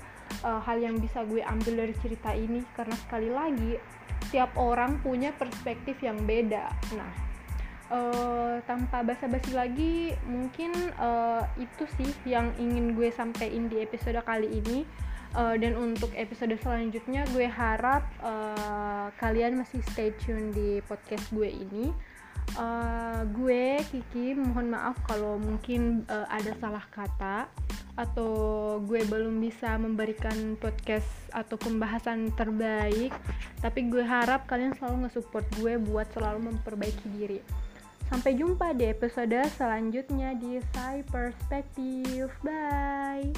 uh, 0.44 0.60
hal 0.64 0.80
yang 0.80 0.96
bisa 0.98 1.28
gue 1.28 1.44
ambil 1.44 1.84
dari 1.84 1.96
cerita 2.00 2.32
ini. 2.32 2.64
Karena 2.72 2.96
sekali 2.96 3.28
lagi 3.28 3.76
tiap 4.32 4.56
orang 4.56 5.04
punya 5.04 5.36
perspektif 5.36 6.00
yang 6.00 6.18
beda. 6.24 6.72
Nah 6.96 7.35
uh, 7.92 8.58
tanpa 8.66 9.06
basa-basi 9.06 9.52
lagi 9.54 9.94
mungkin 10.26 10.72
uh, 10.98 11.44
itu 11.60 11.86
sih 12.00 12.12
yang 12.26 12.50
ingin 12.58 12.98
gue 12.98 13.10
sampaikan 13.14 13.70
di 13.70 13.82
episode 13.84 14.18
kali 14.26 14.50
ini. 14.50 14.88
Uh, 15.36 15.60
dan 15.60 15.76
untuk 15.76 16.16
episode 16.16 16.56
selanjutnya 16.64 17.28
gue 17.36 17.44
harap 17.44 18.08
uh, 18.24 19.12
kalian 19.20 19.60
masih 19.60 19.84
stay 19.92 20.16
tune 20.16 20.56
di 20.56 20.80
podcast 20.88 21.28
gue 21.36 21.52
ini. 21.52 21.92
Uh, 22.56 23.26
gue 23.36 23.84
Kiki 23.92 24.32
mohon 24.38 24.72
maaf 24.72 24.96
kalau 25.04 25.36
mungkin 25.36 26.08
uh, 26.08 26.24
ada 26.32 26.56
salah 26.56 26.88
kata 26.88 27.52
atau 28.00 28.32
gue 28.80 29.04
belum 29.08 29.44
bisa 29.44 29.76
memberikan 29.76 30.56
podcast 30.56 31.10
atau 31.36 31.60
pembahasan 31.60 32.32
terbaik. 32.40 33.12
Tapi 33.60 33.92
gue 33.92 34.08
harap 34.08 34.48
kalian 34.48 34.72
selalu 34.80 35.04
nge-support 35.04 35.44
gue 35.60 35.76
buat 35.84 36.08
selalu 36.16 36.56
memperbaiki 36.56 37.08
diri 37.12 37.40
Sampai 38.06 38.38
jumpa 38.38 38.72
di 38.78 38.86
episode 38.86 39.42
selanjutnya 39.58 40.38
di 40.38 40.62
Sai 40.72 41.02
Perspective. 41.10 42.30
Bye. 42.46 43.34